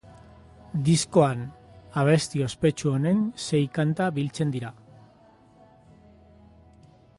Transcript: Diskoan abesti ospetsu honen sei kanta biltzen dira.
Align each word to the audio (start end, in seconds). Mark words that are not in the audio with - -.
Diskoan 0.85 1.43
abesti 2.03 2.41
ospetsu 2.45 2.93
honen 2.93 3.21
sei 3.49 3.61
kanta 3.77 4.09
biltzen 4.17 4.57
dira. 4.57 4.75